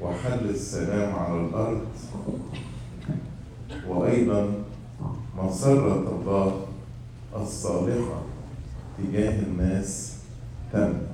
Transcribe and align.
وحل 0.00 0.50
السلام 0.50 1.14
على 1.14 1.40
الأرض. 1.40 1.86
وأيضا 3.88 4.52
مسرة 5.36 6.08
الله 6.20 6.66
الصالحة 7.36 8.22
تجاه 8.98 9.42
الناس 9.42 10.16
تمت 10.72 11.06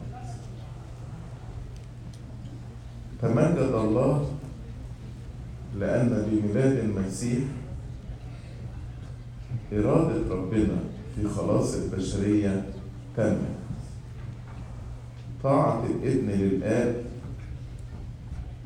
تمجد 3.23 3.59
الله 3.75 4.31
لأن 5.79 6.27
بميلاد 6.31 6.77
المسيح 6.79 7.39
إرادة 9.73 10.35
ربنا 10.35 10.77
في 11.17 11.29
خلاص 11.29 11.75
البشرية 11.75 12.65
تمت 13.17 13.39
طاعة 15.43 15.85
الابن 15.87 16.29
للآب 16.31 17.05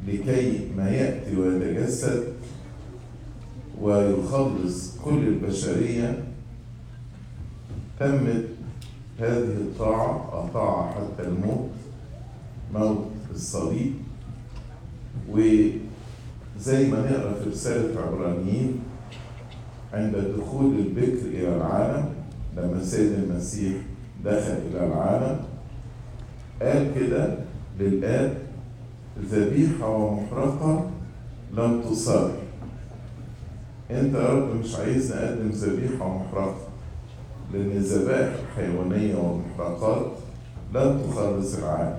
لكي 0.08 0.68
ما 0.76 0.90
يأتي 0.90 1.36
ويتجسد 1.36 2.24
ويخلص 3.80 4.98
كل 5.04 5.18
البشرية 5.28 6.24
تمت 8.00 8.44
هذه 9.20 9.56
الطاعة 9.60 10.44
أطاع 10.44 10.90
حتى 10.90 11.28
الموت 11.28 11.70
موت 12.74 13.06
الصليب. 13.34 13.92
وزي 15.30 16.86
ما 16.90 17.10
نقرأ 17.10 17.34
في 17.34 17.50
رسالة 17.50 18.00
عبرانيين 18.00 18.80
عند 19.92 20.16
دخول 20.16 20.74
البكر 20.78 21.26
إلى 21.26 21.56
العالم 21.56 22.08
لما 22.56 22.76
السيد 22.76 23.12
المسيح 23.12 23.74
دخل 24.24 24.58
إلى 24.70 24.86
العالم 24.86 25.40
قال 26.62 26.94
كده 26.94 27.38
للآب 27.80 28.38
ذبيحة 29.22 29.88
ومحرقة 29.88 30.90
لم 31.52 31.82
تصر 31.82 32.28
أنت 33.90 34.14
يا 34.14 34.28
رب 34.28 34.56
مش 34.56 34.74
عايز 34.74 35.12
نقدم 35.12 35.48
ذبيحة 35.50 36.06
ومحرقة 36.06 36.56
لأن 37.52 37.70
الذبائح 37.70 38.34
الحيوانية 38.42 39.14
والمحرقات 39.14 40.06
لن 40.74 41.02
تخلص 41.08 41.58
العالم. 41.58 41.98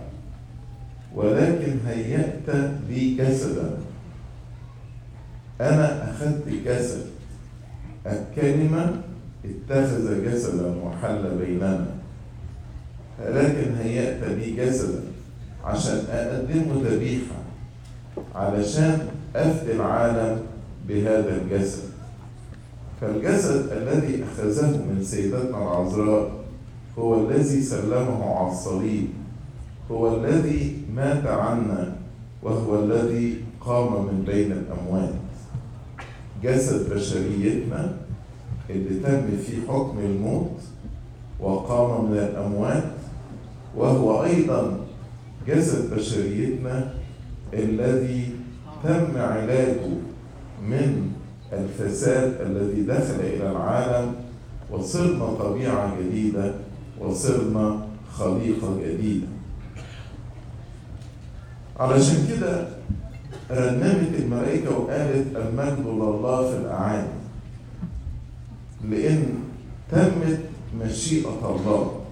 ولكن 1.15 1.77
هيأت 1.87 2.49
لي 2.89 3.15
جسدا. 3.15 3.77
أنا 5.61 6.11
أخذت 6.11 6.49
جسد 6.65 7.05
الكلمة 8.05 9.01
اتخذ 9.45 10.25
جسدا 10.25 10.75
وحل 10.83 11.37
بيننا. 11.37 11.87
لكن 13.25 13.75
هيأت 13.75 14.23
لي 14.23 14.51
جسدا. 14.51 15.14
عشان 15.65 16.03
أقدمه 16.09 16.89
ذبيحة 16.89 17.35
علشان 18.35 19.07
أفدي 19.35 19.71
العالم 19.71 20.39
بهذا 20.87 21.41
الجسد. 21.41 21.83
فالجسد 23.01 23.71
الذي 23.71 24.23
أخذه 24.23 24.77
من 24.77 25.03
سيدتنا 25.03 25.57
العذراء 25.57 26.31
هو 26.99 27.27
الذي 27.27 27.61
سلمه 27.61 28.35
على 28.35 28.51
الصليب 28.51 29.07
هو 29.91 30.15
الذي 30.15 30.77
مات 30.95 31.27
عنا 31.27 31.95
وهو 32.43 32.83
الذي 32.83 33.41
قام 33.61 33.93
من 34.05 34.23
بين 34.27 34.51
الأموات. 34.51 35.13
جسد 36.43 36.93
بشريتنا 36.93 37.93
اللي 38.69 38.99
تم 38.99 39.37
فيه 39.45 39.67
حكم 39.67 39.99
الموت 39.99 40.51
وقام 41.39 42.11
من 42.11 42.17
الأموات 42.17 42.83
وهو 43.75 44.23
أيضا 44.23 44.84
جسد 45.47 45.95
بشريتنا 45.95 46.93
الذي 47.53 48.29
تم 48.83 49.17
علاجه 49.17 49.87
من 50.61 51.11
الفساد 51.53 52.41
الذي 52.41 52.81
دخل 52.81 53.19
إلى 53.19 53.51
العالم 53.51 54.15
وصرنا 54.71 55.25
طبيعة 55.25 55.97
جديدة 56.01 56.53
وصرنا 56.99 57.87
خليقة 58.11 58.77
جديدة. 58.83 59.27
علشان 61.79 62.27
كده 62.29 62.67
رنمت 63.51 64.19
الملائكة 64.19 64.77
وقالت 64.77 65.35
المجد 65.35 65.85
لله 65.87 66.51
في 66.51 66.57
الأعالي 66.57 67.07
لأن 68.89 69.25
تمت 69.91 70.39
مشيئة 70.81 71.55
الله. 71.55 72.04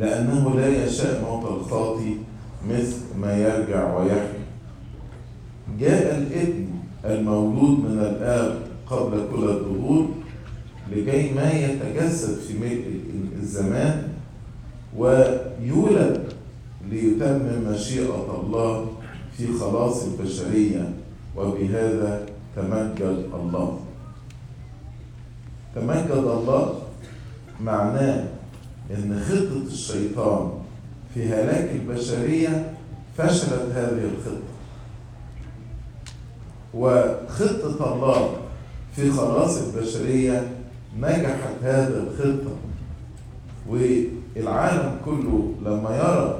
لأنه 0.00 0.54
لا 0.56 0.84
يشاء 0.84 1.24
موت 1.24 1.44
الخاطي 1.60 2.16
مثل 2.68 2.96
ما 3.20 3.36
يرجع 3.36 3.96
ويحيى 3.98 4.40
جاء 5.80 6.18
الابن 6.18 6.66
المولود 7.04 7.78
من 7.78 7.98
الآب 7.98 8.58
قبل 8.86 9.26
كل 9.32 9.44
الظهور 9.48 10.08
لكي 10.92 11.32
ما 11.34 11.50
يتجسد 11.52 12.38
في 12.38 12.58
ملء 12.58 13.00
الزمان 13.42 14.08
ويولد 14.96 16.32
ليتمم 16.90 17.72
مشيئة 17.72 18.40
الله 18.44 18.86
في 19.36 19.46
خلاص 19.60 20.04
البشرية 20.04 20.92
وبهذا 21.36 22.26
تمجد 22.56 23.24
الله. 23.34 23.78
تمجد 25.74 26.10
الله 26.10 26.74
معناه 27.60 28.24
إن 28.90 29.20
خطة 29.28 29.72
الشيطان 29.72 30.50
في 31.14 31.28
هلاك 31.28 31.70
البشرية 31.70 32.74
فشلت 33.18 33.72
هذه 33.74 34.10
الخطة. 34.14 34.50
وخطة 36.74 37.94
الله 37.94 38.36
في 38.96 39.10
خلاص 39.10 39.58
البشرية 39.58 40.48
نجحت 40.98 41.54
هذه 41.62 42.06
الخطة. 42.06 42.56
والعالم 43.68 44.96
كله 45.04 45.54
لما 45.64 45.96
يرى 45.96 46.38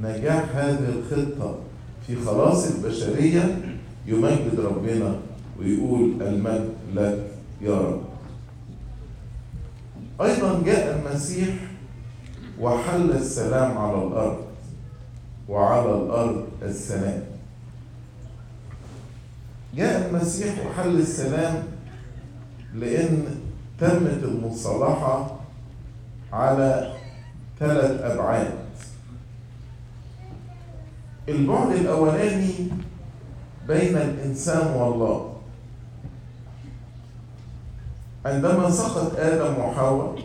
نجاح 0.00 0.44
هذه 0.56 0.88
الخطة 0.98 1.58
في 2.06 2.16
خلاص 2.16 2.66
البشرية 2.70 3.58
يمجد 4.06 4.60
ربنا 4.60 5.16
ويقول 5.60 6.22
المجد 6.22 6.68
لك 6.94 7.26
يا 7.60 7.80
رب. 7.80 8.00
أيضا 10.20 10.62
جاء 10.66 11.02
المسيح 11.06 11.48
وحل 12.60 13.10
السلام 13.10 13.78
على 13.78 14.02
الأرض 14.02 14.38
وعلى 15.48 15.90
الأرض 15.90 16.46
السلام. 16.62 17.22
جاء 19.74 20.08
المسيح 20.08 20.54
وحل 20.66 20.96
السلام 20.96 21.62
لأن 22.74 23.24
تمت 23.80 24.22
المصالحة 24.22 25.36
على 26.32 26.92
ثلاث 27.58 28.00
أبعاد. 28.00 28.50
البعد 31.28 31.72
الأولاني 31.72 32.68
بين 33.68 33.96
الإنسان 33.96 34.66
والله. 34.66 35.32
عندما 38.26 38.70
سقط 38.70 39.16
آدم 39.18 39.58
وحواء 39.58 40.18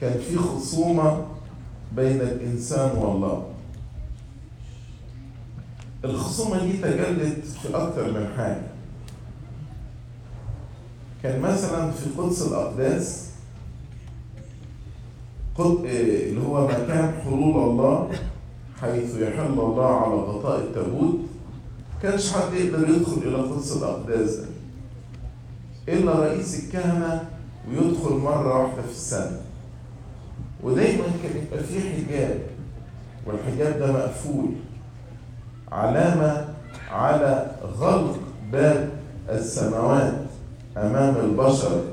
كان 0.00 0.20
في 0.20 0.36
خصومة 0.36 1.26
بين 1.96 2.20
الإنسان 2.20 2.96
والله. 2.98 3.46
الخصومة 6.04 6.64
دي 6.64 6.72
تجلت 6.72 7.44
في 7.44 7.68
أكتر 7.76 8.12
من 8.12 8.32
حاجة. 8.36 8.62
كان 11.22 11.40
مثلا 11.40 11.90
في 11.90 12.10
قدس 12.18 12.42
الأقداس 12.42 13.30
قد... 15.58 15.84
اللي 15.84 16.40
هو 16.46 16.66
مكان 16.68 17.12
حلول 17.24 17.70
الله 17.70 18.10
حيث 18.80 19.16
يحل 19.16 19.52
الله 19.60 19.86
على 19.86 20.14
غطاء 20.14 20.60
التابوت. 20.60 21.16
كانش 22.02 22.32
حد 22.32 22.52
يقدر 22.52 22.88
يدخل 22.88 23.22
إلى 23.22 23.36
قدس 23.36 23.76
الأقداس 23.76 24.36
ده 24.36 24.46
إلا 25.88 26.12
رئيس 26.12 26.64
الكهنة 26.64 27.28
ويدخل 27.68 28.14
مرة 28.14 28.62
واحدة 28.62 28.82
في 28.82 28.90
السنة. 28.90 29.40
ودايما 30.62 31.04
كان 31.22 31.42
يبقى 31.42 31.64
فيه 31.64 31.80
حجاب. 31.80 32.38
والحجاب 33.26 33.78
ده 33.78 33.92
مقفول. 33.92 34.48
علامة 35.72 36.48
على 36.90 37.50
غلق 37.78 38.18
باب 38.52 38.90
السماوات 39.28 40.14
أمام 40.76 41.16
البشر 41.16 41.84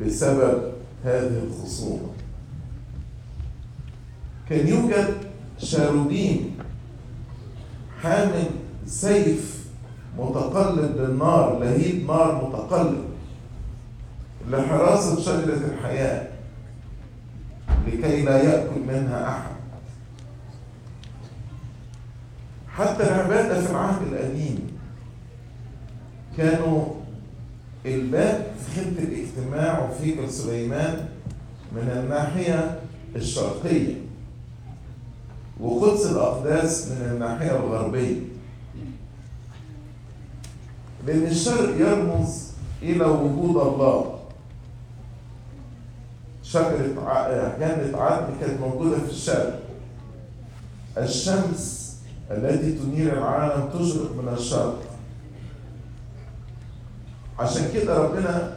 بسبب 0.00 0.72
هذه 1.04 1.42
الخصومة. 1.46 2.08
كان 4.50 4.68
يوجد 4.68 5.14
شاروبين 5.58 6.56
حامل 8.02 8.44
سيف 8.86 9.66
متقلب 10.18 10.96
للنار 10.96 11.58
لهيب 11.58 12.06
نار 12.06 12.48
متقلب 12.48 13.04
لحراسة 14.50 15.20
شجرة 15.20 15.60
الحياة. 15.74 16.35
لكي 17.86 18.22
لا 18.22 18.42
يأكل 18.42 18.80
منها 18.80 19.28
أحد. 19.28 19.56
حتى 22.68 23.02
العبادة 23.02 23.60
في 23.64 23.70
العهد 23.70 24.02
القديم 24.12 24.78
كانوا 26.36 26.84
الباب 27.86 28.46
في 28.60 28.80
خيمة 28.80 28.98
الاجتماع 28.98 29.88
وفي 29.88 30.28
سليمان 30.28 31.08
من 31.72 31.90
الناحية 31.90 32.80
الشرقية 33.16 33.94
وقدس 35.60 36.06
الأقداس 36.06 36.88
من 36.88 37.10
الناحية 37.12 37.56
الغربية. 37.56 38.20
لأن 41.06 41.22
الشرق 41.22 41.80
يرمز 41.80 42.50
إلى 42.82 43.04
وجود 43.04 43.56
الله. 43.56 44.15
شجرة 46.52 47.56
جنة 47.60 47.98
عدن 47.98 48.34
كانت 48.40 48.60
موجودة 48.60 48.98
في 48.98 49.10
الشرق. 49.10 49.60
الشمس 50.98 51.96
التي 52.30 52.72
تنير 52.72 53.18
العالم 53.18 53.68
تشرق 53.68 54.12
من 54.22 54.32
الشرق. 54.32 54.82
عشان 57.38 57.68
كده 57.74 57.98
ربنا 57.98 58.56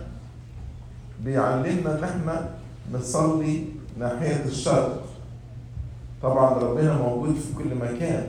بيعلمنا 1.24 1.98
إن 2.00 2.04
إحنا 2.04 2.50
نصلي 2.94 3.64
ناحية 4.00 4.44
الشرق. 4.46 5.04
طبعا 6.22 6.54
ربنا 6.54 6.98
موجود 6.98 7.36
في 7.36 7.64
كل 7.64 7.76
مكان 7.76 8.28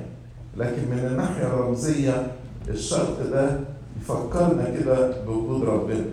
لكن 0.56 0.82
من 0.90 0.98
الناحية 1.10 1.42
الرمزية 1.46 2.32
الشرق 2.68 3.30
ده 3.30 3.60
يفكرنا 4.00 4.64
كده 4.80 5.22
بوجود 5.24 5.64
ربنا. 5.64 6.04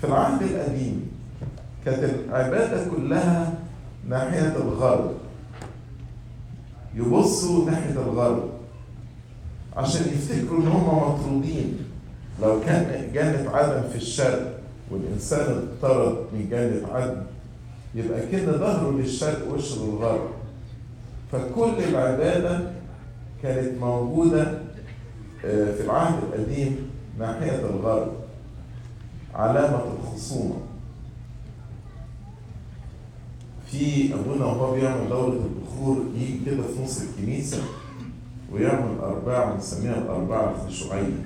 في 0.00 0.06
العهد 0.06 0.42
القديم 0.42 1.10
كانت 1.84 2.04
العبادة 2.04 2.90
كلها 2.90 3.52
ناحية 4.08 4.56
الغرب. 4.56 5.12
يبصوا 6.94 7.70
ناحية 7.70 7.90
الغرب 7.92 8.50
عشان 9.76 10.00
يفتكروا 10.00 10.60
إن 10.60 10.66
هم 10.66 11.12
مطرودين. 11.12 11.78
لو 12.42 12.60
كان 12.60 13.12
جنة 13.14 13.50
عدن 13.50 13.88
في 13.88 13.96
الشرق 13.96 14.58
والإنسان 14.90 15.56
اضطرد 15.56 16.16
من 16.32 16.48
جنة 16.50 16.94
عدن 16.94 17.22
يبقى 17.94 18.26
كده 18.32 18.52
ظهره 18.52 18.90
للشرق 18.90 19.52
وشه 19.52 19.84
للغرب. 19.84 20.30
فكل 21.32 21.84
العبادة 21.88 22.60
كانت 23.42 23.80
موجودة 23.80 24.44
في 25.42 25.80
العهد 25.84 26.22
القديم 26.22 26.90
ناحية 27.18 27.60
الغرب 27.60 28.12
علامة 29.34 29.82
الخصومة. 30.00 30.56
في 33.70 34.14
أبونا 34.14 34.44
وهو 34.44 34.74
بيعمل 34.74 35.08
دورة 35.08 35.32
البخور 35.46 36.04
يجي 36.16 36.38
كده 36.46 36.62
في 36.62 36.82
نص 36.82 37.00
الكنيسة 37.02 37.58
ويعمل 38.52 38.98
أرباع 38.98 39.52
بنسميها 39.54 39.98
الأرباع 39.98 40.50
الخشوعية. 40.54 41.24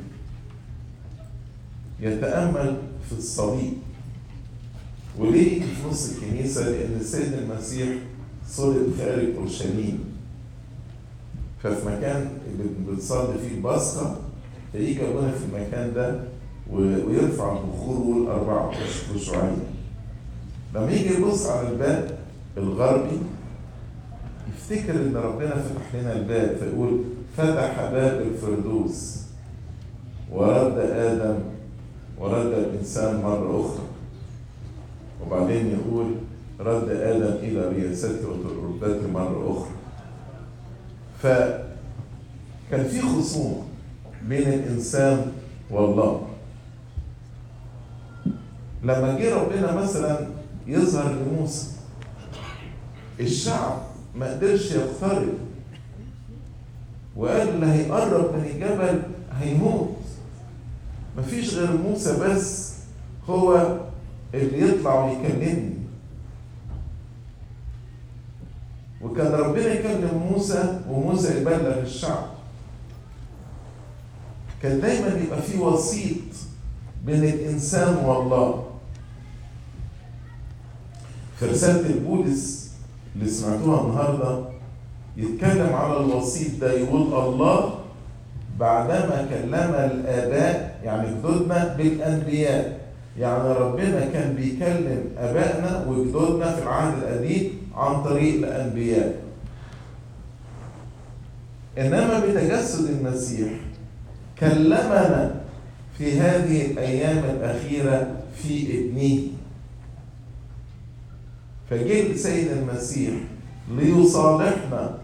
يتأمل 2.01 2.77
في 3.09 3.13
الصليب. 3.19 3.73
وليه 5.19 5.61
في 5.61 5.89
نص 5.91 6.11
الكنيسة؟ 6.13 6.69
لأن 6.71 6.97
السيد 7.01 7.33
المسيح 7.33 7.89
صلب 8.49 8.95
خارج 8.99 9.37
أورشليم. 9.37 10.05
ففي 11.63 11.87
مكان 11.89 12.29
بتصلي 12.89 13.39
فيه 13.39 13.57
البصرة 13.57 14.21
فيجي 14.73 15.09
أبونا 15.09 15.33
في 15.33 15.45
المكان 15.45 15.95
ده 15.95 16.21
ويرفع 16.73 17.53
البخور 17.59 17.97
ويقول 17.97 18.27
أربعة 18.27 18.73
خشوعية 19.15 19.57
لما 20.75 20.91
يجي 20.93 21.15
يبص 21.15 21.47
على 21.47 21.69
الباب 21.69 22.19
الغربي 22.57 23.19
يفتكر 24.49 24.95
إن 24.95 25.17
ربنا 25.17 25.55
فتح 25.55 25.95
لنا 25.95 26.13
الباب 26.13 26.57
فيقول 26.57 27.01
فتح 27.37 27.91
باب 27.93 28.21
الفردوس 28.21 29.21
ورد 30.33 30.79
آدم 30.79 31.39
ورد 32.19 32.47
الإنسان 32.47 33.23
مرة 33.23 33.61
أخرى. 33.61 33.87
وبعدين 35.23 35.67
يقول 35.71 36.15
رد 36.61 36.89
آدم 36.89 37.37
إلى 37.37 37.69
رياسته 37.69 38.29
وتربته 38.29 39.09
مرة 39.09 39.53
أخرى. 39.59 39.75
فكان 41.23 42.85
في 42.89 43.01
خصومه 43.01 43.63
بين 44.29 44.49
الإنسان 44.49 45.33
والله. 45.71 46.27
لما 48.83 49.19
جه 49.19 49.35
ربنا 49.35 49.77
مثلا 49.77 50.27
يظهر 50.67 51.13
لموسى 51.13 51.67
الشعب 53.21 53.83
ما 54.15 54.33
قدرش 54.33 54.71
يقترب. 54.71 55.35
وقال 57.17 57.49
اللي 57.49 57.67
هيقرب 57.67 58.35
من 58.37 58.45
الجبل 58.45 59.03
هيموت. 59.41 59.97
مفيش 61.19 61.55
غير 61.55 61.77
موسى 61.77 62.19
بس 62.21 62.75
هو 63.29 63.79
اللي 64.35 64.69
يطلع 64.69 65.05
ويكلمني. 65.05 65.75
وكان 69.03 69.33
ربنا 69.33 69.67
يكلم 69.67 70.29
موسى 70.33 70.81
وموسى 70.89 71.41
يبلغ 71.41 71.81
الشعب. 71.81 72.27
كان 74.63 74.81
دايما 74.81 75.09
يبقى 75.09 75.43
في 75.43 75.59
وسيط 75.59 76.17
بين 77.05 77.25
الإنسان 77.25 77.97
والله. 77.97 78.71
في 81.39 81.47
رسالة 81.47 81.87
البولس 81.91 82.64
اللي 83.17 83.31
سمعتوها 83.31 83.81
النهارده 83.81 84.45
يتكلم 85.17 85.73
على 85.75 85.97
الوسيط 85.97 86.61
ده 86.61 86.73
يقول 86.73 87.03
الله 87.03 87.75
بعدما 88.61 89.27
كلم 89.31 89.55
الآباء 89.55 90.81
يعني 90.85 91.09
جدودنا 91.11 91.75
بالأنبياء. 91.79 92.85
يعني 93.19 93.53
ربنا 93.53 94.07
كان 94.13 94.35
بيكلم 94.35 95.05
آبائنا 95.19 95.87
وجدودنا 95.89 96.53
في 96.57 96.63
العهد 96.63 97.03
القديم 97.03 97.51
عن 97.77 98.03
طريق 98.05 98.35
الأنبياء. 98.35 99.15
إنما 101.79 102.21
بتجسد 102.27 102.91
المسيح 102.91 103.49
كلمنا 104.41 105.35
في 105.99 106.21
هذه 106.21 106.67
الأيام 106.71 107.19
الأخيرة 107.25 108.07
في 108.43 108.79
ابنه. 108.79 109.19
فجه 111.75 112.13
السيد 112.13 112.51
المسيح 112.51 113.15
ليصالحنا 113.71 114.99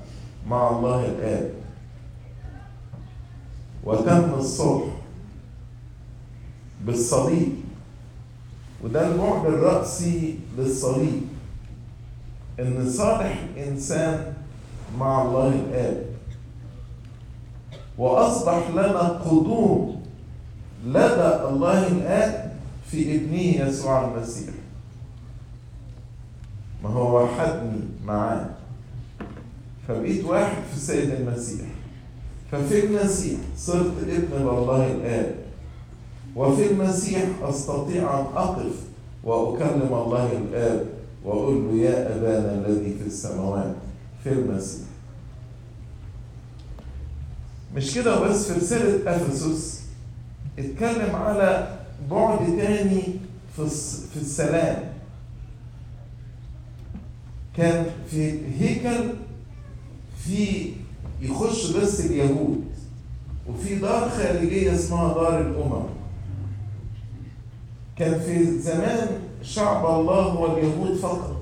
مع 0.49 0.71
الله 0.71 1.07
الآب 1.07 1.51
وتم 3.85 4.35
الصلح 4.35 4.93
بالصليب. 6.87 7.53
وده 8.85 9.07
البعد 9.07 9.47
الرأسي 9.47 10.39
للصليب. 10.59 11.23
إن 12.61 12.91
صالح 12.91 13.45
الإنسان 13.57 14.33
مع 14.99 15.23
الله 15.23 15.49
الآب 15.49 16.07
وأصبح 17.99 18.71
لنا 18.71 19.09
قدوم 19.09 20.03
لدى 20.87 21.31
الله 21.49 21.87
الآب 21.87 22.57
في 22.91 23.17
ابنه 23.17 23.67
يسوع 23.69 24.09
المسيح. 24.09 24.60
ما 26.83 26.89
هو 26.91 27.25
وحدني 27.25 27.81
معاه 28.05 28.47
فبقيت 29.89 30.25
واحد 30.25 30.63
في 30.71 30.77
السيد 30.77 31.11
المسيح. 31.11 31.67
ففي 32.53 32.87
المسيح 32.87 33.39
صرت 33.57 33.93
ابن 34.03 34.37
لله 34.37 34.87
الآب 34.87 35.35
وفي 36.37 36.71
المسيح 36.71 37.23
أستطيع 37.43 38.21
أن 38.21 38.25
أقف 38.37 38.73
وأكلم 39.25 39.89
الله 39.93 40.33
الآب 40.33 40.87
وأقول 41.25 41.55
له 41.65 41.83
يا 41.83 42.17
أبانا 42.17 42.55
الذي 42.67 42.95
في 42.99 43.07
السماوات 43.07 43.75
في 44.25 44.33
المسيح. 44.33 44.87
مش 47.75 47.95
كده 47.95 48.21
بس 48.21 48.53
في 48.53 48.61
رسالة 48.61 49.17
أفسس؟ 49.17 49.83
اتكلم 50.59 51.17
على 51.17 51.79
بعد 52.11 52.39
تاني 52.39 53.03
في 53.57 53.69
في 54.15 54.21
السلام. 54.21 54.93
كان 57.61 57.87
في 58.11 58.39
هيكل 58.59 59.13
في 60.25 60.71
يخش 61.21 61.71
بس 61.71 62.01
اليهود 62.01 62.65
وفي 63.49 63.75
دار 63.75 64.09
خارجية 64.11 64.75
اسمها 64.75 65.15
دار 65.15 65.41
الأمم. 65.41 65.83
كان 67.97 68.21
في 68.21 68.59
زمان 68.59 69.09
شعب 69.43 70.01
الله 70.01 70.23
هو 70.23 70.57
اليهود 70.57 70.97
فقط. 70.97 71.41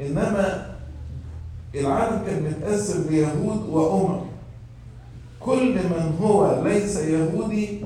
إنما 0.00 0.76
العالم 1.74 2.24
كان 2.26 2.42
متقسم 2.42 3.10
ليهود 3.10 3.68
وأمم. 3.68 4.20
كل 5.40 5.74
من 5.74 6.16
هو 6.20 6.62
ليس 6.64 6.96
يهودي 6.96 7.80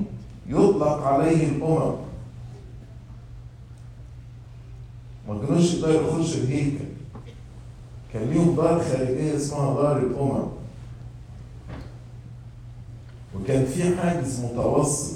يطلق 0.49 1.03
عليه 1.03 1.47
الأمم. 1.47 2.04
ما 5.27 5.45
كانوش 5.45 5.73
يقدروا 5.73 6.19
يخشوا 6.19 6.41
الهيكل 6.41 6.85
كان 8.13 8.29
ليهم 8.29 8.55
دار 8.55 8.83
خارجية 8.83 9.35
اسمها 9.35 9.73
دار 9.73 9.97
الأمم. 9.97 10.47
وكان 13.35 13.65
في 13.65 13.97
حاجز 13.97 14.45
متوسط 14.45 15.15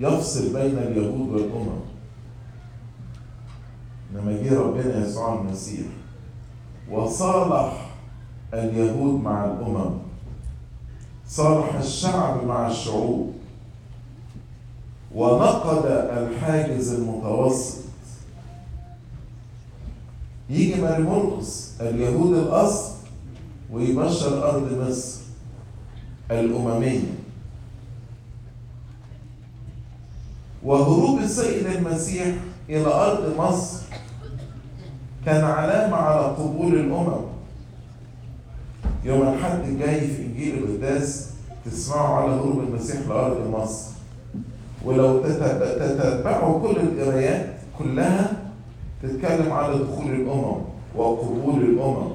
يفصل 0.00 0.52
بين 0.52 0.78
اليهود 0.78 1.28
والأمم. 1.32 1.80
لما 4.14 4.32
جه 4.42 4.60
ربنا 4.60 5.06
يسوع 5.06 5.40
المسيح 5.40 5.86
وصالح 6.90 7.90
اليهود 8.54 9.20
مع 9.20 9.44
الأمم 9.44 9.90
صالح 11.28 11.74
الشعب 11.74 12.44
مع 12.44 12.66
الشعوب. 12.66 13.33
ونقد 15.14 15.86
الحاجز 15.86 16.92
المتوسط. 16.92 17.84
يجي 20.50 20.80
مرمرقس 20.80 21.72
اليهود 21.80 22.36
الأصل 22.36 22.92
ويبشر 23.72 24.50
أرض 24.50 24.88
مصر 24.88 25.20
الأممية. 26.30 27.14
وهروب 30.62 31.18
السيد 31.18 31.66
المسيح 31.66 32.34
إلى 32.68 32.86
أرض 32.86 33.36
مصر 33.38 33.78
كان 35.26 35.44
علامة 35.44 35.96
على 35.96 36.26
قبول 36.26 36.74
الأمم. 36.74 37.24
يوم 39.04 39.28
الحد 39.28 39.58
الجاي 39.58 40.00
في 40.00 40.22
إنجيل 40.26 40.58
القداس 40.58 41.30
تسمعوا 41.64 42.16
على 42.16 42.32
هروب 42.32 42.58
المسيح 42.58 43.08
لأرض 43.08 43.50
مصر. 43.50 43.93
ولو 44.84 45.22
تتبعوا 45.22 46.60
كل 46.60 46.76
القرايات 46.80 47.46
كلها 47.78 48.32
تتكلم 49.02 49.52
على 49.52 49.78
دخول 49.78 50.06
الأمم 50.06 50.56
وقبول 50.96 51.62
الأمم. 51.62 52.08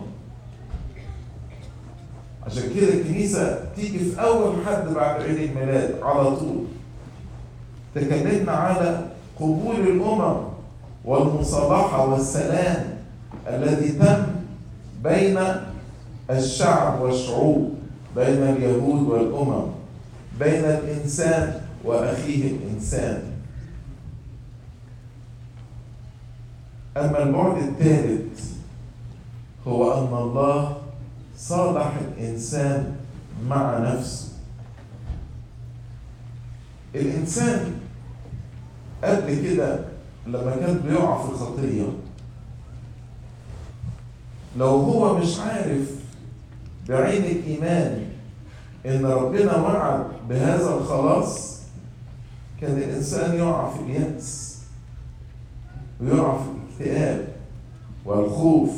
عشان 2.45 2.63
كده 2.75 2.93
الكنيسة 2.93 3.59
تيجي 3.75 3.99
في 3.99 4.21
أول 4.21 4.53
حد 4.65 4.93
بعد 4.93 5.21
عيد 5.21 5.37
الميلاد 5.49 5.95
على 6.03 6.35
طول. 6.35 6.63
تكلمنا 7.95 8.51
على 8.51 9.05
قبول 9.39 9.75
الأمم 9.75 10.37
والمصالحة 11.05 12.09
والسلام 12.09 12.85
الذي 13.47 13.89
تم 13.91 14.23
بين 15.03 15.39
الشعب 16.31 17.01
والشعوب 17.01 17.73
بين 18.15 18.43
اليهود 18.43 19.07
والأمم 19.07 19.63
بين 20.39 20.63
الإنسان 20.65 21.61
وأخيه 21.85 22.51
الإنسان. 22.51 23.23
أما 26.97 27.23
البعد 27.23 27.57
الثالث 27.63 28.51
هو 29.67 29.93
أن 29.93 30.13
الله 30.23 30.77
صالح 31.37 31.91
الإنسان 32.17 32.95
مع 33.47 33.77
نفسه. 33.77 34.29
الإنسان 36.95 37.73
قبل 39.03 39.35
كده 39.43 39.79
لما 40.27 40.55
كان 40.55 40.79
بيقع 40.85 41.23
في 41.25 41.31
الخطية 41.31 41.83
لو 44.57 44.67
هو 44.67 45.17
مش 45.17 45.39
عارف 45.39 45.89
بعين 46.89 47.23
الإيمان 47.23 48.05
إن 48.85 49.05
ربنا 49.05 49.55
وعد 49.57 50.03
بهذا 50.29 50.73
الخلاص 50.75 51.58
كان 52.61 52.77
الإنسان 52.77 53.35
يقع 53.35 53.73
في 53.73 53.79
اليأس 53.81 54.59
ويقع 56.01 56.37
في 56.37 56.49
الاكتئاب 56.49 57.27
والخوف 58.05 58.71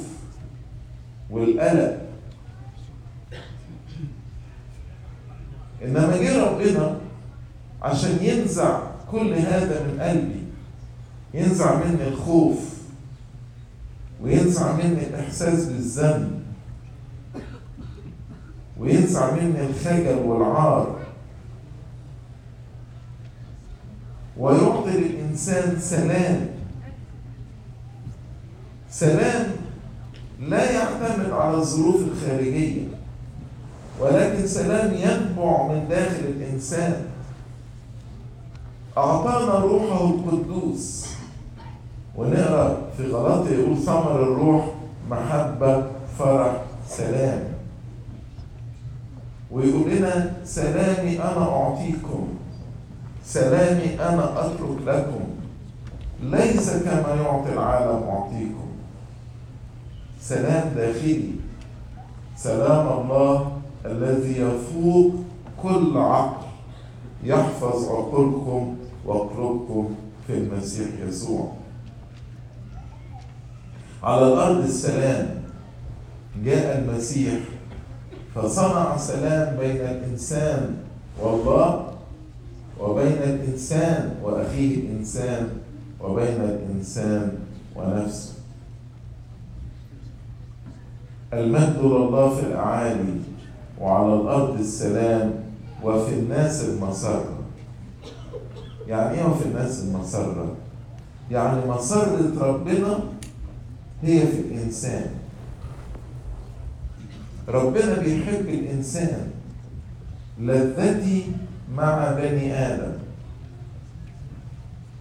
والقلق. 1.30 1.98
إنما 5.84 6.18
جه 6.18 6.46
ربنا 6.46 7.00
عشان 7.82 8.18
ينزع 8.22 8.80
كل 9.12 9.34
هذا 9.34 9.88
من 9.88 10.02
قلبي 10.02 10.44
ينزع 11.34 11.86
مني 11.86 12.08
الخوف 12.08 12.58
وينزع 14.22 14.76
مني 14.76 15.08
الإحساس 15.08 15.66
بالذنب 15.66 16.42
وينزع 18.80 19.36
مني 19.36 19.62
الخجل 19.62 20.16
والعار. 20.16 21.01
ويعطي 24.38 24.90
للإنسان 24.90 25.80
سلام. 25.80 26.48
سلام 28.90 29.48
لا 30.40 30.72
يعتمد 30.72 31.30
على 31.32 31.58
الظروف 31.58 32.02
الخارجية 32.02 32.88
ولكن 34.00 34.48
سلام 34.48 34.94
ينبع 34.94 35.68
من 35.68 35.88
داخل 35.90 36.26
الإنسان. 36.26 37.06
أعطانا 38.98 39.60
روحه 39.60 40.06
القدوس. 40.06 41.08
ونقرأ 42.16 42.82
في 42.98 43.12
غلطة 43.12 43.50
يقول 43.50 43.78
ثمر 43.78 44.24
الروح 44.24 44.66
محبة 45.10 45.88
فرح 46.20 46.62
سلام. 46.90 47.44
ويقول 49.52 49.92
لنا 49.92 50.34
سلامي 50.46 51.20
أنا 51.20 51.50
أعطيكم. 51.50 52.28
سلامي 53.26 54.00
أنا 54.00 54.46
أترك 54.46 54.78
لكم. 54.86 55.24
ليس 56.22 56.70
كما 56.70 57.16
يعطي 57.16 57.54
العالم 57.54 58.04
أعطيكم. 58.04 58.68
سلام 60.22 60.74
داخلي. 60.76 61.32
سلام 62.38 62.88
الله 62.88 63.52
الذي 63.86 64.42
يفوق 64.42 65.12
كل 65.64 65.98
عقل. 65.98 66.46
يحفظ 67.24 67.90
عقولكم 67.90 68.76
وقلوبكم 69.06 69.96
في 70.28 70.34
المسيح 70.34 70.88
يسوع. 71.08 71.52
على 74.04 74.28
الأرض 74.28 74.64
السلام. 74.64 75.42
جاء 76.44 76.78
المسيح 76.78 77.40
فصنع 78.36 78.98
سلام 78.98 79.58
بين 79.58 79.76
الإنسان 79.76 80.76
والله 81.22 81.91
وبين 82.82 83.18
الإنسان 83.24 84.16
وأخيه 84.24 84.76
الإنسان 84.78 85.50
وبين 86.02 86.42
الإنسان 86.42 87.38
ونفسه. 87.76 88.34
المجد 91.34 91.78
لله 91.84 92.36
في 92.36 92.44
الأعالي 92.48 93.14
وعلى 93.80 94.14
الأرض 94.14 94.60
السلام 94.60 95.34
وفي 95.84 96.14
الناس 96.14 96.66
المسرة. 96.66 97.38
يعني 98.88 99.18
إيه 99.18 99.34
في 99.34 99.46
الناس 99.46 99.84
المسرة؟ 99.84 100.56
يعني 101.32 101.66
مسرة 101.70 102.34
ربنا 102.40 103.00
هي 104.04 104.28
في 104.28 104.40
الإنسان. 104.40 105.06
ربنا 107.48 108.00
بيحب 108.00 108.46
الإنسان 108.50 109.32
لذتي 110.40 111.26
مع 111.72 112.12
بني 112.12 112.54
آدم. 112.54 112.92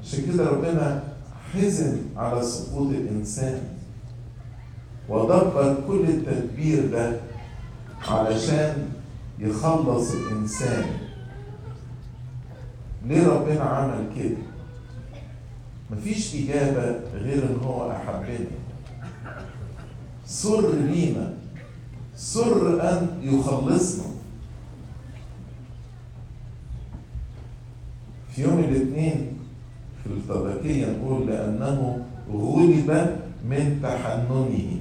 عشان 0.02 0.26
كده 0.26 0.48
ربنا 0.50 1.02
حزن 1.52 1.96
على 2.16 2.42
سقوط 2.42 2.88
الإنسان 2.88 3.62
ودبر 5.08 5.76
كل 5.86 6.00
التدبير 6.08 6.86
ده 6.90 7.16
علشان 8.08 8.88
يخلص 9.38 10.12
الإنسان. 10.12 10.84
ليه 13.06 13.26
ربنا 13.28 13.60
عمل 13.60 14.04
كده؟ 14.16 14.36
مفيش 15.90 16.34
إجابة 16.34 17.00
غير 17.14 17.42
إن 17.42 17.58
هو 17.64 17.90
أحبنا 17.90 18.46
سر 20.26 20.72
لينا. 20.74 21.34
سر 22.16 22.82
أن 22.90 23.08
يخلصنا. 23.22 24.04
في 28.30 28.42
يوم 28.42 28.58
الاثنين 28.58 29.26
في 30.04 30.06
الطبقية 30.06 30.86
نقول 30.86 31.26
لأنه 31.26 32.04
غلب 32.32 33.16
من 33.44 33.80
تحننه. 33.82 34.78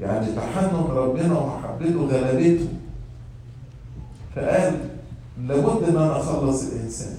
يعني 0.00 0.26
تحنن 0.26 0.84
ربنا 0.90 1.38
ومحبته 1.38 2.00
غلبته. 2.06 2.68
فقال 4.36 4.78
لابد 5.48 5.88
إن 5.88 5.96
أنا 5.96 6.16
أخلص 6.16 6.72
الإنسان. 6.72 7.16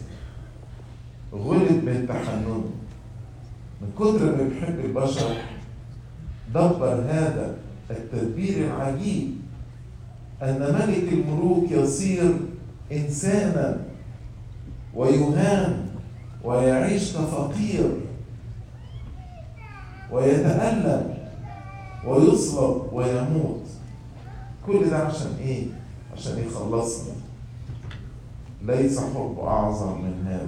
غلب 1.33 1.83
من 1.83 2.05
تحننه. 2.09 2.63
من 3.81 3.91
كتر 3.95 4.25
ما 4.25 4.49
بيحب 4.49 4.79
البشر 4.85 5.37
دبر 6.49 6.93
هذا 6.93 7.55
التدبير 7.91 8.67
العجيب 8.67 9.31
أن 10.41 10.59
ملك 10.59 11.13
الملوك 11.13 11.71
يصير 11.71 12.33
إنسانا 12.91 13.77
ويهان 14.95 15.85
ويعيش 16.43 17.17
كفقير 17.17 17.91
ويتألم 20.11 21.13
ويصلب 22.07 22.93
ويموت. 22.93 23.61
كل 24.67 24.89
ده 24.89 24.97
عشان 24.97 25.35
إيه؟ 25.39 25.65
عشان 26.17 26.39
يخلصنا. 26.47 27.13
ليس 28.65 28.99
حب 28.99 29.39
أعظم 29.43 30.01
من 30.01 30.27
هذا. 30.27 30.47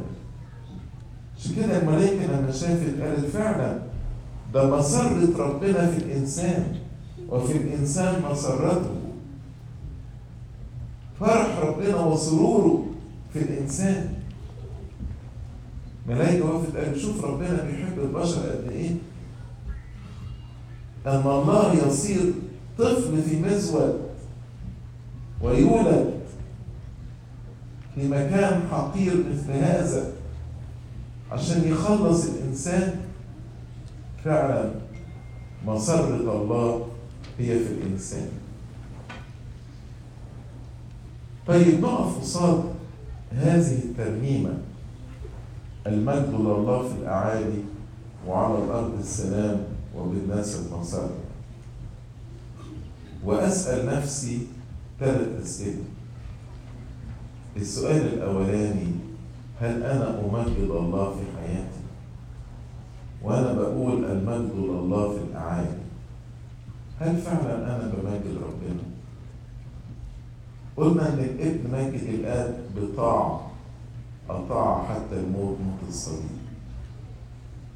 عشان 1.37 1.55
كده 1.55 1.79
الملائكه 1.81 2.25
لما 2.25 2.51
شافت 2.51 3.01
قالت 3.01 3.25
فعلا 3.25 3.79
ده 4.53 4.77
مسرة 4.77 5.37
ربنا 5.37 5.91
في 5.91 5.97
الإنسان 5.97 6.75
وفي 7.29 7.57
الإنسان 7.57 8.21
مسرته. 8.31 8.95
فرح 11.19 11.59
ربنا 11.59 12.05
وسروره 12.05 12.85
في 13.33 13.39
الإنسان. 13.39 14.12
ملائكه 16.07 16.45
وقفت 16.45 16.75
قالت 16.75 16.97
شوف 16.97 17.25
ربنا 17.25 17.63
بيحب 17.63 17.99
البشر 17.99 18.41
قد 18.41 18.71
إيه. 18.71 18.89
أن 21.07 21.21
الله 21.27 21.87
يصير 21.87 22.33
طفل 22.77 23.21
في 23.21 23.39
مزود 23.39 23.99
ويولد 25.41 26.13
في 27.95 28.07
مكان 28.07 28.61
حقير 28.71 29.13
مثل 29.13 29.51
هذا 29.51 30.11
عشان 31.31 31.67
يخلص 31.67 32.25
الإنسان 32.25 32.95
فعلا 34.23 34.71
مسرة 35.65 36.41
الله 36.41 36.87
هي 37.39 37.59
في 37.59 37.71
الإنسان. 37.73 38.27
طيب 41.47 41.81
نقف 41.81 42.21
قصاد 42.21 42.63
هذه 43.31 43.77
الترنيمة. 43.83 44.53
المجد 45.87 46.33
لله 46.33 46.87
في 46.87 46.95
الأعالي 47.01 47.63
وعلى 48.27 48.63
الأرض 48.63 48.99
السلام 48.99 49.63
وبالناس 49.97 50.59
المنصر 50.59 51.07
وأسأل 53.25 53.85
نفسي 53.85 54.47
ثلاث 54.99 55.41
أسئلة. 55.43 55.83
السؤال 57.57 58.13
الأولاني 58.13 58.91
هل 59.59 59.83
أنا 59.83 60.19
أمجد 60.19 60.69
الله 60.69 61.15
في 61.15 61.37
حياتي؟ 61.37 61.83
وأنا 63.23 63.53
بقول 63.53 64.05
المجد 64.05 64.51
لله 64.55 65.11
في 65.11 65.19
الأعالي 65.31 65.77
هل 66.99 67.17
فعلا 67.17 67.55
أنا 67.75 67.91
بمجد 67.93 68.37
ربنا؟ 68.37 68.83
قلنا 70.77 71.13
إن 71.13 71.19
الابن 71.19 71.71
مجد 71.71 72.03
الآب 72.03 72.57
بطاعة. 72.75 73.51
أطاع 74.29 74.83
حتى 74.89 75.15
الموت 75.19 75.57
موت 75.59 75.89
الصليب. 75.89 76.37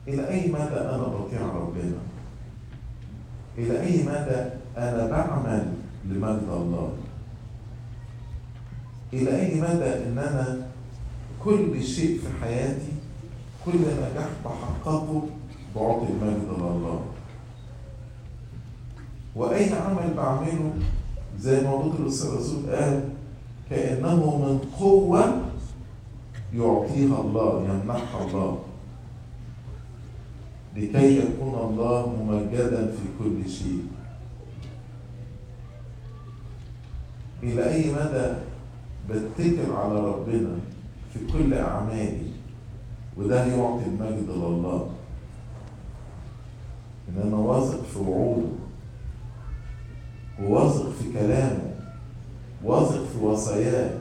إلى 0.08 0.30
أي 0.30 0.48
مدى 0.52 0.80
أنا 0.80 1.04
بطيع 1.08 1.42
ربنا؟ 1.42 1.98
إلى 3.58 3.82
أي 3.82 4.04
مدى 4.04 4.50
أنا 4.78 5.08
بعمل 5.08 5.74
لمجد 6.06 6.48
الله 6.50 6.94
إلى 9.14 9.40
أي 9.42 9.62
مدى 9.62 9.94
إن 10.06 10.18
أنا 10.18 10.68
كل 11.44 11.84
شيء 11.84 12.20
في 12.20 12.28
حياتي 12.42 12.92
كل 13.66 13.72
نجاح 13.80 14.30
بحققه 14.46 15.24
بعطي 15.76 16.06
المجد 16.08 16.48
لله 16.60 17.02
وأي 19.36 19.74
عمل 19.74 20.14
بعمله 20.18 20.74
زي 21.40 21.62
ما 21.62 21.76
بطرس 21.76 22.26
الرسول 22.26 22.70
قال 22.76 23.10
كأنه 23.70 24.16
من 24.16 24.60
قوة 24.80 25.42
يعطيها 26.58 27.22
الله 27.22 27.64
يمنحها 27.64 28.26
الله. 28.28 28.60
لكي 30.76 31.18
يكون 31.18 31.54
الله 31.54 32.16
ممجدا 32.20 32.92
في 32.92 33.04
كل 33.20 33.50
شيء. 33.50 33.88
إلى 37.44 37.74
أي 37.74 37.92
مدى 37.92 38.34
بتكل 39.10 39.72
على 39.72 40.00
ربنا 40.00 40.56
في 41.14 41.20
كل 41.34 41.54
أعمالي 41.54 42.32
وده 43.18 43.46
يعطي 43.46 43.86
المجد 43.86 44.30
لله. 44.30 44.90
إن 47.10 47.22
أنا 47.28 47.38
واثق 47.38 47.84
في 47.84 48.00
وعوده 48.00 48.48
وواثق 50.42 50.90
في 50.90 51.14
كلامه 51.14 51.76
واثق 52.64 53.06
في 53.06 53.18
وصاياه. 53.26 53.97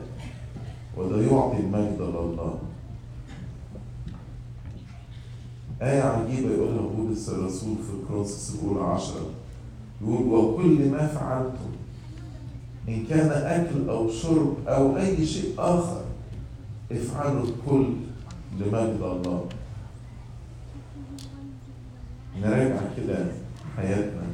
وده 0.97 1.21
يعطي 1.21 1.57
المجد 1.59 2.01
لله 2.01 2.59
آية 5.81 6.01
عجيبة 6.01 6.53
يقولها 6.53 6.87
بولس 6.97 7.29
الرسول 7.29 7.75
في 7.75 8.07
كورنثوس 8.07 8.55
الأولى 8.55 8.83
عشرة. 8.93 9.29
يقول 10.01 10.27
وكل 10.27 10.89
ما 10.91 11.07
فعلتم 11.07 11.71
إن 12.87 13.05
كان 13.05 13.29
أكل 13.29 13.89
أو 13.89 14.09
شرب 14.09 14.55
أو 14.67 14.97
أي 14.97 15.25
شيء 15.25 15.53
آخر 15.57 16.01
افعلوا 16.91 17.43
الكل 17.43 17.93
لمجد 18.59 18.99
الله. 19.01 19.45
نراجع 22.41 22.81
كده 22.97 23.25
حياتنا. 23.77 24.27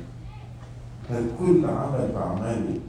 هل 1.10 1.26
كل 1.39 1.65
عمل 1.65 2.12
بعمله 2.15 2.80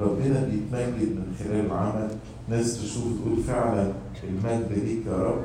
ربنا 0.00 0.44
بيتمجد 0.44 1.08
من 1.16 1.36
خلال 1.38 1.66
العمل. 1.66 2.08
ناس 2.48 2.82
تشوف 2.82 3.04
تقول 3.20 3.42
فعلا 3.42 3.92
المجد 4.24 4.72
ليك 4.72 5.06
يا 5.06 5.16
رب. 5.16 5.44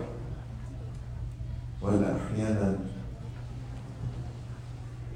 ولا 1.82 2.16
أحيانا 2.18 2.80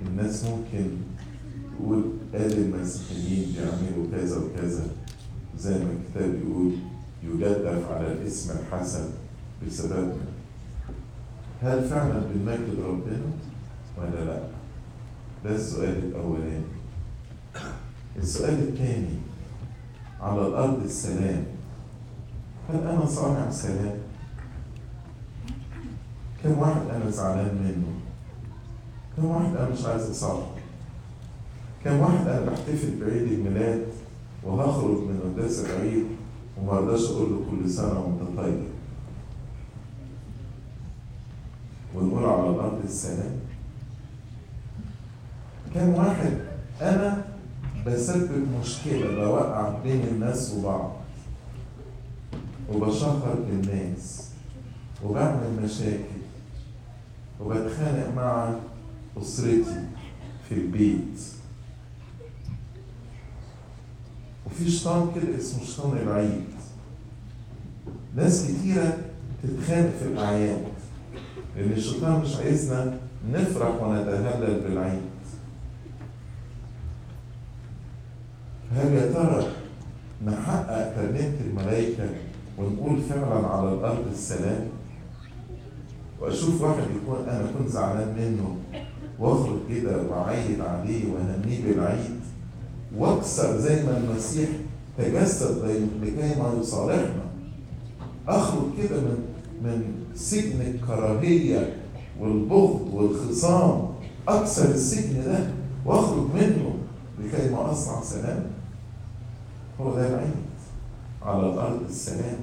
الناس 0.07 0.43
ممكن 0.45 0.87
تقول 1.77 2.03
قال 2.33 2.53
المسيحيين 2.57 3.53
بيعملوا 3.53 4.11
كذا 4.11 4.37
وكذا. 4.37 4.87
زي 5.57 5.73
ما 5.73 5.89
الكتاب 5.91 6.35
يقول 6.35 6.71
يجدف 7.23 7.91
على 7.91 8.11
الاسم 8.11 8.53
الحسن 8.59 9.09
بسببنا. 9.67 10.15
هل 11.61 11.83
فعلا 11.89 12.19
بنمجد 12.19 12.79
ربنا 12.79 13.21
ولا 13.97 14.25
لا؟ 14.25 14.39
ده 15.43 15.55
السؤال 15.55 15.97
الأولاني. 15.97 16.65
السؤال 18.17 18.53
الثاني 18.53 19.17
على 20.25 20.47
الأرض 20.47 20.83
السلام. 20.83 21.43
هل 22.69 22.87
أنا 22.87 23.05
صانع 23.05 23.49
سلام؟ 23.49 23.97
كم 26.43 26.57
واحد 26.59 26.81
أنا 26.95 27.09
زعلان 27.09 27.55
منه؟ 27.55 27.87
كم 29.17 29.25
واحد 29.25 29.55
أنا 29.55 29.69
مش 29.69 29.85
عايز 29.85 30.09
أصالحه؟ 30.09 30.47
كم 31.83 31.99
واحد 31.99 32.27
أنا 32.27 32.45
بحتفل 32.45 32.99
بعيد 33.01 33.31
الميلاد 33.31 33.85
وهخرج 34.43 34.97
من 34.97 35.19
قداس 35.35 35.65
العيد 35.65 36.05
وما 36.57 36.73
أقدرش 36.73 37.09
أقول 37.11 37.29
له 37.31 37.45
كل 37.51 37.69
سنة 37.69 37.99
وأنت 37.99 38.37
طيب؟ 38.37 38.63
ونقول 41.95 42.25
على 42.25 42.49
الأرض 42.49 42.81
السلام. 42.83 43.39
كم 45.73 45.89
واحد 45.93 46.37
أنا 46.81 47.24
بسبب 47.85 48.47
مشكلة 48.61 49.15
بوقع 49.15 49.79
بين 49.83 50.01
الناس 50.01 50.53
وبعض. 50.53 50.91
وبشهر 52.73 53.35
بالناس 53.49 54.29
وبعمل 55.03 55.61
مشاكل. 55.63 56.21
وبتخانق 57.41 58.13
مع 58.15 58.53
أسرتي 59.21 59.85
في 60.49 60.55
البيت. 60.55 61.21
وفي 64.45 64.71
شيطان 64.71 65.11
كده 65.15 65.37
اسمه 65.37 65.63
شيطان 65.63 65.97
العيد. 65.97 66.45
ناس 68.15 68.45
كتيرة 68.47 68.97
تتخانق 69.43 69.91
في 69.99 70.05
الأعياد. 70.05 70.63
لأن 71.57 71.71
الشيطان 71.71 72.21
مش 72.21 72.35
عايزنا 72.35 72.97
نفرح 73.31 73.81
ونتهلل 73.81 74.59
بالعيد. 74.59 75.01
هل 78.75 78.93
يا 78.93 79.11
ترى 79.11 79.47
نحقق 80.25 80.95
ترنيمة 80.95 81.35
الملائكة 81.45 82.03
ونقول 82.57 83.01
فعلا 83.01 83.47
على 83.47 83.73
الأرض 83.73 84.05
السلام. 84.11 84.67
وأشوف 86.21 86.61
واحد 86.61 86.83
يكون 87.03 87.29
أنا 87.29 87.45
كنت 87.59 87.69
زعلان 87.69 88.15
منه 88.17 88.55
وأخرج 89.19 89.57
كده 89.69 90.01
وأعيد 90.03 90.61
عليه 90.61 91.03
وأهنيه 91.13 91.63
بالعيد. 91.63 92.19
وأكسر 92.97 93.57
زي 93.57 93.83
ما 93.83 93.97
المسيح 93.97 94.49
تجسد 94.97 95.65
لكي 96.01 96.39
ما 96.39 96.53
يصالحنا. 96.61 97.25
أخرج 98.27 98.63
كده 98.77 98.97
من 99.01 99.17
من 99.63 99.83
سجن 100.15 100.61
الكراهية 100.61 101.73
والبغض 102.19 102.89
والخصام. 102.93 103.87
أكسر 104.27 104.69
السجن 104.69 105.23
ده 105.25 105.39
وأخرج 105.85 106.25
منه 106.35 106.73
لكي 107.23 107.49
ما 107.51 107.71
أصنع 107.71 108.01
سلام. 108.01 108.54
هو 109.81 109.95
ده 109.95 110.07
العيد 110.07 110.31
على 111.23 111.39
الأرض 111.53 111.81
السلام. 111.89 112.39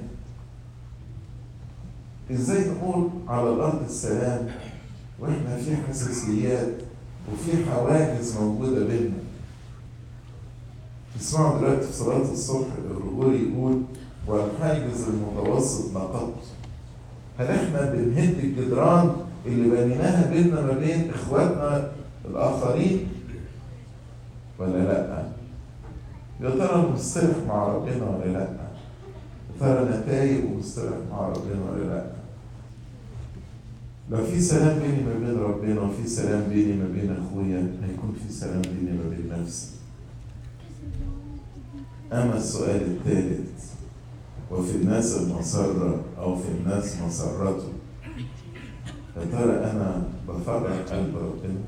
إزاي 2.31 2.69
نقول 2.69 3.09
على 3.27 3.49
الأرض 3.49 3.83
السلام 3.85 4.47
وإحنا 5.19 5.57
في 5.57 5.75
حساسيات 5.89 6.73
وفي 7.33 7.65
حواجز 7.71 8.37
موجودة 8.37 8.85
بيننا؟ 8.85 9.17
تسمعوا 11.19 11.59
دلوقتي 11.59 11.87
في 11.87 11.93
صلاة 11.93 12.31
الصبح 12.31 12.67
الرجوري 12.91 13.49
يقول 13.51 13.81
والحاجز 14.27 15.03
المتوسط 15.07 15.93
نقض 15.95 16.33
هل 17.39 17.45
إحنا 17.47 17.91
بنهد 17.91 18.37
الجدران 18.39 19.15
اللي 19.45 19.69
بنيناها 19.69 20.29
بيننا 20.31 20.61
ما 20.61 20.71
بين 20.73 21.09
إخواتنا 21.09 21.91
الآخرين 22.25 23.07
ولا 24.59 24.77
لأ؟ 24.77 25.22
يا 26.41 26.49
ترى 26.49 26.91
مصطلح 26.93 27.37
مع 27.47 27.67
ربنا 27.67 28.05
ولا 28.09 28.31
لا؟ 28.31 28.39
يا 28.41 29.59
ترى 29.59 29.97
نتائج 29.99 30.45
ومصطلح 30.45 30.97
مع 31.11 31.27
ربنا 31.27 31.71
ولا 31.71 31.83
لا؟ 31.83 32.05
لو 34.11 34.25
في 34.25 34.41
سلام 34.41 34.79
بيني 34.79 35.03
ما 35.03 35.13
بين 35.19 35.37
ربنا 35.39 35.81
وفي 35.81 36.07
سلام 36.07 36.43
بيني 36.49 36.73
ما 36.73 36.87
بين 36.87 37.11
أخويا 37.11 37.71
هيكون 37.83 38.15
في 38.27 38.33
سلام 38.33 38.61
بيني 38.61 38.91
ما 38.97 39.09
بين 39.09 39.41
نفسي. 39.41 39.67
أما 42.13 42.37
السؤال 42.37 42.81
الثالث 42.81 43.71
وفي 44.51 44.75
الناس 44.75 45.17
المسرة 45.17 46.01
أو 46.19 46.35
في 46.35 46.47
الناس 46.59 46.97
مسرته 47.05 47.67
يا 49.17 49.25
ترى 49.31 49.71
أنا 49.71 50.03
بفرح 50.27 50.77
قلب 50.91 51.15
ربنا؟ 51.17 51.59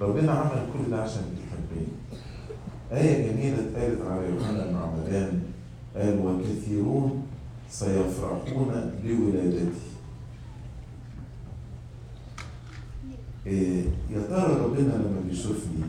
ربنا 0.00 0.32
عمل 0.32 0.66
كل 0.72 0.90
ده 0.90 1.02
عشان 1.02 1.22
يحبني 1.22 1.86
آية 2.92 3.32
جميلة 3.32 3.56
اتقالت 3.60 4.00
على 4.06 4.28
يوحنا 4.30 4.68
المعمدان 4.68 5.42
قال 5.96 6.18
وكثيرون 6.26 7.22
سيفرحون 7.70 8.90
بولادتي 9.04 9.70
إيه 13.46 13.84
يا 14.10 14.22
ترى 14.30 14.60
ربنا 14.64 14.92
لما 14.92 15.20
بيشوفني 15.28 15.82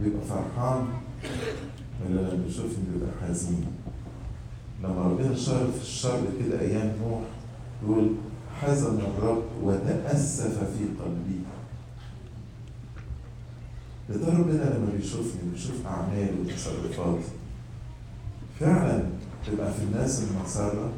بيبقى 0.00 0.20
فرحان؟ 0.28 0.84
ولا 2.06 2.20
لما 2.20 2.42
بيشوفني 2.46 2.84
بيبقى 2.94 3.10
حزين؟ 3.28 3.66
لما 4.84 5.02
ربنا 5.02 5.34
شر 5.36 5.66
في 5.72 5.82
الشر 5.82 6.20
كده 6.40 6.60
أيام 6.60 6.92
نوح 7.02 7.20
يقول 7.84 8.08
حزن 8.60 8.98
الرب 9.00 9.42
وتأسف 9.62 10.58
في 10.58 10.84
قلبي. 11.04 11.40
ترى 14.08 14.36
ربنا 14.38 14.62
لما 14.74 14.92
بيشوفني 14.96 15.50
بيشوف 15.52 15.86
اعمالي 15.86 16.30
وتصرفاتي 16.40 17.28
فعلا 18.60 19.02
تبقى 19.46 19.72
في 19.72 19.82
الناس 19.82 20.22
المسرة 20.22 20.90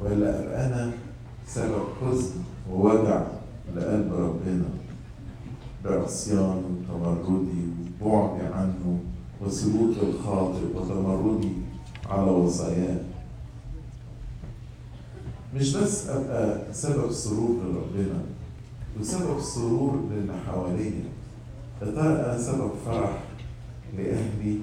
ولا 0.00 0.42
ابقى 0.42 0.66
أنا 0.66 0.92
سبب 1.46 1.82
حزن 2.00 2.30
ووجع 2.70 3.22
لقلب 3.76 4.12
ربنا. 4.12 4.64
بعصياني 5.84 6.62
وتمردي 6.90 7.62
وبعدي 8.02 8.44
عنه 8.44 8.98
وسلوكي 9.42 10.00
الخاطئ 10.02 10.64
وتمردي 10.74 11.52
على 12.06 12.30
وصاياه. 12.30 13.00
مش 15.54 15.76
بس 15.76 16.08
أبقى 16.08 16.72
سبب 16.72 17.12
سرور 17.12 17.56
لربنا 17.64 18.20
وسبب 19.00 19.40
سرور 19.40 20.08
للي 20.10 20.32
حواليا. 20.46 21.04
يا 21.82 21.86
ترى 21.86 22.06
أنا 22.06 22.38
سبب 22.38 22.70
فرح 22.86 23.22
لأهلي 23.96 24.58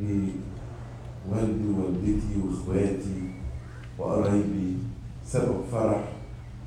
بوالدي 0.00 1.68
ووالدتي 1.68 2.34
وإخواتي 2.44 3.30
وقرايبي. 3.98 4.76
سبب 5.26 5.60
فرح 5.72 6.12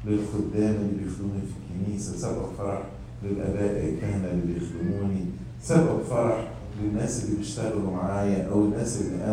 للخدام 0.05 0.75
اللي 0.75 1.03
بيخدموني 1.03 1.41
في 1.41 1.53
الكنيسة. 1.85 2.17
سبب 2.17 2.45
فرح 2.57 2.81
للأباء 3.23 3.89
الكهنة 3.89 4.31
اللي 4.31 4.53
بيخدموني. 4.53 5.25
سبب 5.61 6.01
فرح 6.09 6.51
للناس 6.81 7.25
اللي 7.25 7.37
بيشتغلوا 7.37 7.91
معايا 7.91 8.49
أو 8.51 8.65
الناس 8.65 9.01
اللي 9.01 9.23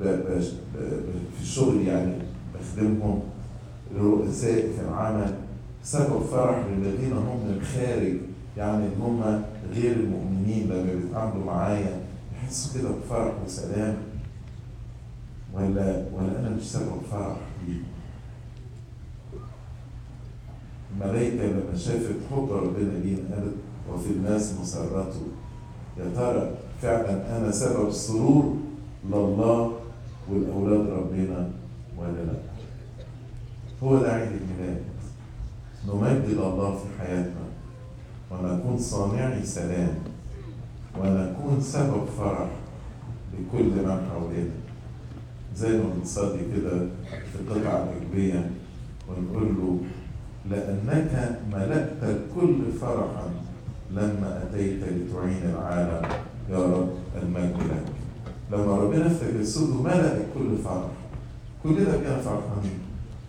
ب 0.00 0.04
في 1.36 1.42
الشغل 1.42 1.86
يعني 1.86 2.14
بخدمهم. 2.54 3.20
الرؤساء 3.94 4.60
في 4.60 4.80
العمل 4.88 5.34
سبب 5.88 6.22
فرح 6.30 6.64
للذين 6.70 7.12
هم 7.12 7.36
من 7.46 7.58
الخارج 7.60 8.16
يعني 8.56 8.84
اللي 8.86 8.96
هم 9.04 9.42
غير 9.74 9.92
المؤمنين 9.96 10.68
لما 10.68 10.94
بيتعاملوا 10.94 11.44
معايا 11.44 12.00
يحسوا 12.34 12.80
كده 12.80 12.88
بفرح 12.90 13.32
وسلام. 13.46 13.96
ولا 15.54 16.04
ولا 16.14 16.40
أنا 16.40 16.50
مش 16.50 16.62
سبب 16.72 17.00
فرح 17.10 17.36
ليهم. 17.66 17.82
الملائكة 20.92 21.44
لما 21.46 21.76
شافت 21.76 22.16
حب 22.30 22.48
ربنا 22.52 22.98
لينا 23.04 23.34
قالت 23.34 23.54
وفي 23.92 24.10
الناس 24.10 24.54
مسرته 24.60 25.20
يا 25.98 26.04
ترى 26.16 26.50
فعلا 26.82 27.36
أنا 27.38 27.50
سبب 27.50 27.90
سرور 27.90 28.56
لله 29.10 29.72
والأولاد 30.30 30.90
ربنا 30.90 31.50
ولا 31.98 32.22
لا؟ 32.26 32.38
هو 33.82 33.98
ده 33.98 34.12
عيد 34.12 34.28
الميلاد 34.32 34.82
نمجد 35.86 36.38
الله 36.38 36.76
في 36.76 37.02
حياتنا. 37.02 37.48
ونكون 38.30 38.78
صانعي 38.78 39.42
سلام 39.46 39.94
ونكون 41.00 41.60
سبب 41.60 42.04
فرح 42.18 42.48
لكل 43.32 43.64
من 43.64 44.08
حوالينا 44.10 44.50
زي 45.56 45.68
ما 45.78 45.84
بنصلي 45.96 46.38
كده 46.56 46.78
في 47.32 47.36
القطعة 47.40 47.84
الأجبية 47.88 48.50
ونقول 49.08 49.48
له 49.56 49.78
لأنك 50.50 51.38
ملأت 51.52 51.92
الكل 52.02 52.72
فرحا 52.80 53.30
لما 53.90 54.42
أتيت 54.42 54.82
لتعين 54.82 55.42
العالم 55.54 56.08
يا 56.50 56.58
رب 56.58 56.88
المجد 57.22 57.56
لك. 57.56 57.84
لما 58.52 58.76
ربنا 58.76 59.08
في 59.08 59.32
تجسده 59.32 59.82
ملأ 59.82 60.16
الكل 60.16 60.56
فرح. 60.64 60.88
كلنا 61.62 61.96
كنا 61.96 62.18
فرحانين 62.18 62.78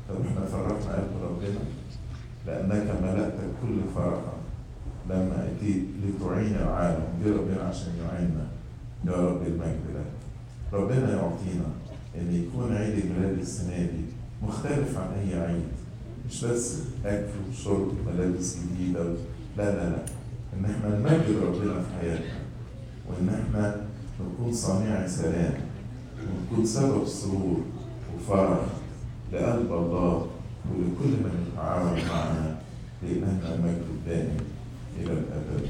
طب 0.10 0.16
إحنا 0.28 0.46
فرحنا 0.46 0.94
قلب 0.96 1.12
ربنا 1.24 1.60
لأنك 2.48 2.88
ملأت 3.04 3.34
الكل 3.34 3.80
فرحا 3.96 4.34
لما 5.10 5.48
أتيت 5.48 5.84
لتعين 6.40 6.56
العالم 6.56 7.04
جه 7.26 7.30
ربنا 7.38 7.62
عشان 7.70 7.92
يعيننا 8.06 8.48
يا 9.06 9.28
رب 9.30 9.42
المجد 9.48 9.80
لك 9.96 10.12
ربنا 10.74 11.10
يعطينا 11.12 11.66
ان 12.16 12.34
يكون 12.36 12.76
عيد 12.76 13.06
الميلاد 13.06 13.40
السنة 13.40 13.78
دي 13.78 14.06
مختلف 14.44 14.98
عن 14.98 15.08
اي 15.20 15.40
عيد 15.42 15.64
مش 16.30 16.46
بس 16.46 16.78
اكل 17.06 17.26
وشرب 17.52 17.92
وملابس 18.08 18.58
جديده 18.58 19.04
لا 19.58 19.76
لا 19.76 19.90
لا 19.90 20.00
ان 20.54 20.66
إحنا 20.66 20.90
نمجد 21.00 21.38
ربنا 21.44 21.74
في 21.82 21.88
حياتنا. 22.02 22.40
وان 23.10 23.30
إحنا 23.30 23.82
نكون 24.22 24.54
صانعي 24.54 25.08
سلام. 25.08 25.54
ونكون 26.20 26.66
سبب 26.66 27.08
سرور 27.08 27.60
وفرح 28.16 28.60
لقلب 29.34 29.72
الله 29.72 30.28
ولكل 30.72 31.10
من 31.24 31.48
يتعاون 31.54 31.92
معنا 32.10 32.58
لإلهنا 33.04 33.56
المجد 33.56 33.84
الدائم 33.90 34.38
إلى 35.00 35.14
الأبد. 35.14 35.70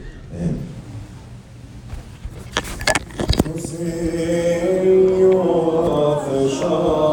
Senhor, 4.79 6.21
fechar. 6.25 7.08